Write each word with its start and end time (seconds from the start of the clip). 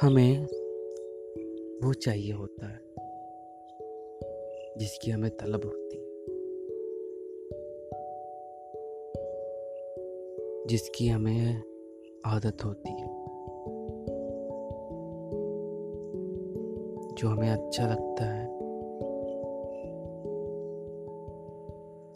हमें 0.00 0.42
वो 1.84 1.92
चाहिए 1.92 2.32
होता 2.32 2.66
है, 2.66 2.80
जिसकी 4.78 5.10
हमें 5.10 5.30
तलब 5.30 5.64
होती 5.64 5.96
है। 5.96 6.06
जिसकी 10.66 11.08
हमें 11.08 11.62
आदत 12.26 12.64
होती 12.64 12.90
है। 12.90 13.06
जो 17.14 17.28
हमें 17.28 17.50
अच्छा 17.50 17.86
लगता 17.86 18.24
है। 18.24 18.58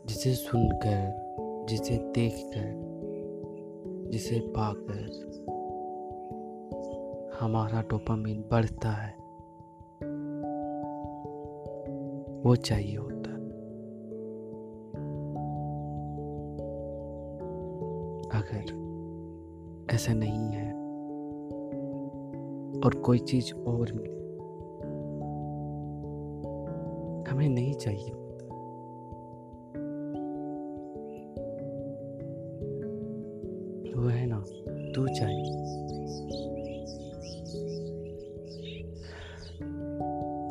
जिसे 0.07 0.35
सुनकर, 0.35 1.35
जिसे 1.68 1.96
देखकर, 1.96 2.75
जिसे 4.11 4.40
पाकर 4.40 5.35
हमारा 7.40 7.80
डोपामिन 7.80 8.44
बढ़ता 8.50 8.88
है। 8.88 9.14
वो 12.42 12.56
चाहिए 12.56 12.96
होता 12.96 13.14
अगर 18.39 18.84
ऐसा 19.94 20.12
नहीं 20.14 20.48
है 20.48 20.72
और 22.80 22.94
कोई 22.94 23.18
चीज़ 23.18 23.54
और 23.54 23.92
मिले, 23.92 24.14
हमें 27.30 27.48
नहीं 27.48 27.75
चाहिए 27.75 28.11
होता। 28.11 28.46
वो 34.00 34.08
है 34.08 34.27
ना, 34.27 34.44
तू 34.94 35.06
चाहिए। 35.09 36.53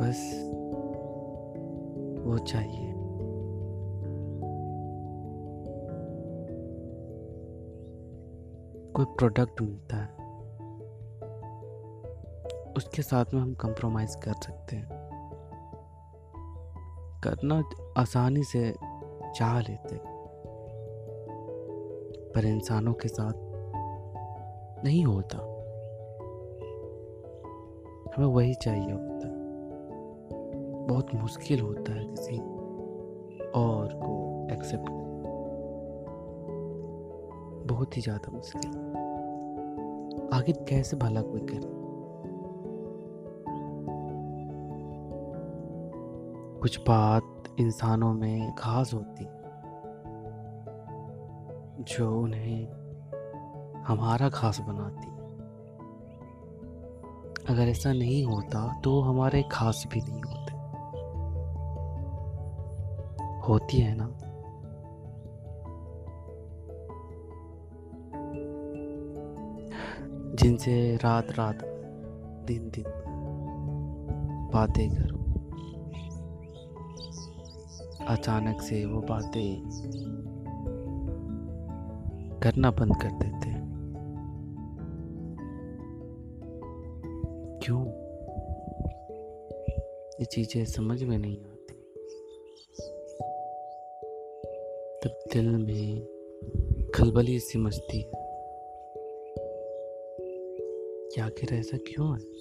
बस 0.02 0.50
वो 2.26 2.38
चाहिए। 2.38 2.94
कोई 8.96 9.06
प्रोडक्ट 9.06 9.62
मिलता 9.62 9.98
है, 9.98 10.14
उसके 12.78 13.02
साथ 13.02 13.26
में 13.34 13.42
हम 13.42 13.56
कंप्रोमाइज़ 13.56 14.18
कर 14.18 14.34
सकते 14.34 14.76
हैं। 14.76 15.04
करना 17.24 17.64
आसानी 17.98 18.44
से 18.44 18.76
चाह 19.36 19.60
लेते 19.60 20.00
पर 22.32 22.46
इंसानों 22.46 22.94
के 22.94 23.08
साथ 23.08 23.34
नहीं 24.84 25.06
होता। 25.06 25.38
हमें 28.18 28.28
वही 28.28 28.54
चाहिए 28.54 28.92
होता। 28.92 29.33
बहुत 30.88 31.16
मुश्किल 31.16 31.60
होता 31.60 31.94
है 31.94 32.06
किसी 32.06 32.38
और 33.56 33.94
को 33.94 34.48
एक्सेप्ट 34.52 34.86
करना। 34.90 35.04
बहुत 37.76 37.98
ही 37.98 38.02
ज़्यादा 38.02 38.32
मुश्किल। 38.32 38.72
आखिर 40.34 40.66
कैसे 40.70 40.98
भला 40.98 41.22
कोई 41.22 41.42
करे? 41.42 41.84
कुछ 46.62 46.80
बात 46.80 47.44
इंसानों 47.60 48.14
में 48.14 48.56
खास 48.56 48.94
होती 48.94 49.26
जो 51.84 52.22
उन्हें 52.22 52.68
हमारा 53.84 54.30
खास 54.30 54.60
बनाती 54.60 55.08
अगर 57.54 57.62
ऐसा 57.62 57.94
नहीं 57.94 58.26
होता 58.26 58.82
तो 58.82 59.02
हमारे 59.02 59.44
खास 59.52 59.88
भी 59.94 60.02
नहीं 60.02 60.23
होते 63.48 63.78
है 63.78 63.96
ना। 63.98 64.20
जिनसे 70.36 70.96
रात 70.96 71.28
रात, 71.32 71.60
दिन 72.48 72.70
दिन 72.70 72.84
बातें 74.54 74.90
करो। 74.90 75.24
अचानक 78.08 78.62
से 78.62 78.86
वो 78.86 79.02
बातें 79.02 79.64
करना 82.44 82.72
बंद 82.72 82.96
कर 83.02 83.12
देते 83.12 83.50
हैं। 83.50 83.64
क्यों? 87.64 87.88
ये 90.20 90.26
चीज़ें 90.26 90.66
समझ 90.66 91.04
में 91.04 91.18
नहीं 91.18 91.38
आती। 91.38 91.53
दिल 95.34 95.50
में 95.50 96.02
खलबली 96.96 97.40
सी 97.40 97.60
मचती 97.60 97.98
है। 97.98 98.12
कि 101.08 101.22
आखिर 101.22 101.54
ऐसा 101.54 101.78
क्यों 101.78 102.14
है? 102.14 102.34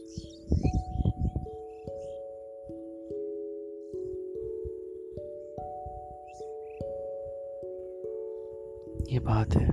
ये 9.13 9.19
बात 9.19 9.55
है। 9.57 9.71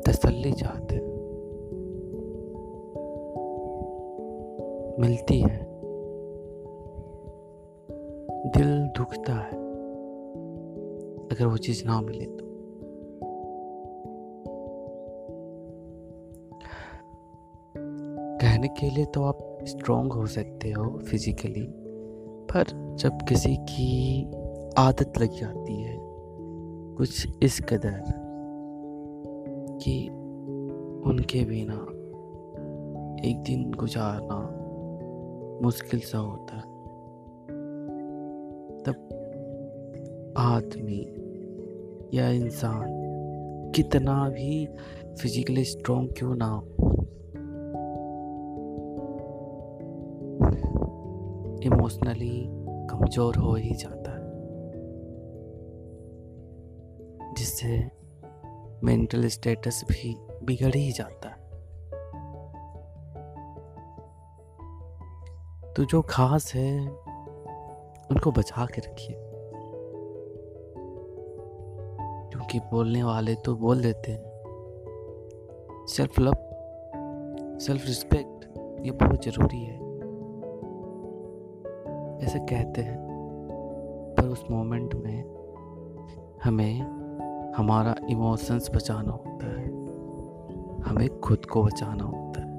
तसल्ली 0.00 0.52
चाहते 0.52 0.96
मिलती 5.02 5.40
है। 5.40 5.66
दिल 8.50 8.88
दुखता 8.98 9.32
है। 9.32 9.63
अगर 11.34 11.46
वो 11.46 11.56
चीज़ 11.56 11.84
ना 11.86 12.00
मिले 12.00 12.24
तो। 12.24 12.44
कहने 18.40 18.68
के 18.68 18.90
लिए 18.90 19.04
तो 19.04 19.22
आप 19.24 19.58
स्ट्रांग 19.62 20.12
हो 20.12 20.26
सकते 20.26 20.70
हो 20.70 20.98
फिजिकली 20.98 21.66
पर 22.50 22.96
जब 23.00 23.18
किसी 23.28 23.56
की 23.56 24.24
आदत 24.78 25.18
लग 25.20 25.32
जाती 25.32 25.80
है 25.82 25.96
कुछ 26.98 27.26
इस 27.42 27.60
कदर 27.60 28.00
कि 29.82 30.08
उनके 31.10 31.44
बिना 31.44 31.80
एक 33.28 33.42
दिन 33.42 33.70
गुजारना 33.72 34.40
मुश्किल 35.62 36.00
सा 36.00 36.18
होता 36.18 36.56
है 36.56 36.72
तब 38.82 40.34
आदमी 40.38 41.23
या 42.14 42.28
इंसान। 42.28 42.84
कितना 43.74 44.28
भी 44.28 44.68
फिजिकली 45.20 45.64
स्ट्रांग 45.64 46.08
क्यों 46.18 46.34
ना 46.34 46.46
हो। 46.46 46.66
इमोशनली 51.62 52.46
कमज़ोर 52.86 53.36
हो 53.36 53.54
ही 53.54 53.74
जाता 53.74 54.10
है। 54.10 54.24
जिससे 57.34 57.90
मेंटल 58.84 59.26
स्टेटस 59.26 59.84
भी 59.88 60.16
बिगड़ 60.44 60.74
ही 60.74 60.92
जाता 60.92 61.28
है। 61.28 61.44
तो 65.72 65.84
जो 65.84 66.02
खास 66.02 66.54
है, 66.54 66.88
उनको 68.10 68.32
बचा 68.32 68.66
के 68.66 68.80
रखिए। 68.80 69.23
क्योंकि 72.54 72.76
बोलने 72.76 73.02
वाले 73.02 73.34
तो 73.34 73.56
बोल 73.56 73.82
देते 73.82 74.12
हैं। 74.12 74.22
सेल्फ 75.88 76.20
लव 76.20 76.32
सेल्फ 77.58 77.86
रिस्पेक्ट 77.86 78.58
ये 78.84 78.90
बहुत 78.90 79.24
ज़रूरी 79.24 79.64
है। 79.64 79.76
ऐसे 82.26 82.38
कहते 82.38 82.80
हैं। 82.80 82.98
पर 84.18 84.28
उस 84.28 84.44
मोमेंट 84.50 84.94
में 84.94 85.24
हमें, 86.44 86.80
हमारा 87.52 87.94
इमोशंस 88.08 88.70
बचाना 88.74 89.12
होता 89.12 89.46
है। 89.46 89.66
हमें 90.82 91.20
खुद 91.20 91.44
को 91.44 91.62
बचाना 91.62 92.04
होता 92.04 92.40
है। 92.40 92.56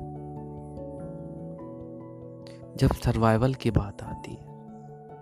जब 2.76 2.88
सर्वाइवल 2.88 3.54
की 3.54 3.72
बात 3.72 4.04
आती 4.04 4.32
है, 4.32 4.46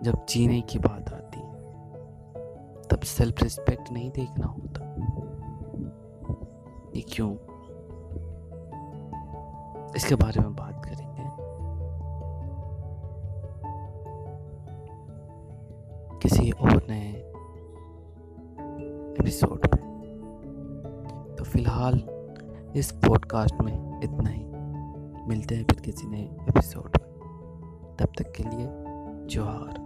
जब 0.02 0.26
जीने 0.28 0.60
की 0.60 0.78
बात 0.78 1.12
आती 1.12 1.40
है 1.40 1.43
तब 2.94 3.00
सेल्फ 3.00 3.42
रिस्पेक्ट 3.42 3.92
नहीं 3.92 4.10
देखना 4.10 4.46
होता। 4.46 4.94
ये 6.96 7.02
क्यों? 7.02 7.32
इसके 9.96 10.14
बारे 10.14 10.40
में 10.40 10.56
बात 10.56 10.84
करेंगे। 10.84 11.22
किसी 16.18 16.50
और 16.50 16.86
नए 16.90 17.12
एपिसोड 19.20 19.60
में 19.74 21.34
तो 21.38 21.44
फ़िलहाल 21.44 22.04
इस 22.76 22.92
पॉडकास्ट 22.92 23.62
में 23.62 24.00
इतना 24.02 24.30
ही। 24.30 24.44
मिलते 25.28 25.54
हैं 25.54 25.64
फिर 25.64 25.80
किसी 25.80 26.06
नए 26.06 26.24
एपिसोड 26.24 26.98
में। 27.02 27.10
तब 27.98 28.06
तक 28.06 28.32
के 28.32 28.42
लिए, 28.42 28.66
जोहार। 29.26 29.83